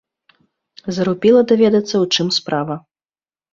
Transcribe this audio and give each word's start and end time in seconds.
Зарупіла 0.97 1.41
даведацца, 1.53 1.95
у 2.07 2.09
чым 2.17 2.27
справа. 2.41 2.81